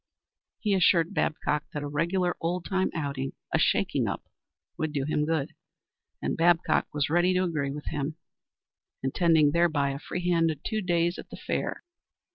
[0.61, 4.23] He assured Babcock that a regular old time outing a shaking up
[4.75, 5.53] would do him good,
[6.23, 8.15] and Babcock was ready to agree with him,
[9.03, 11.83] intending thereby a free handed two days at the fair.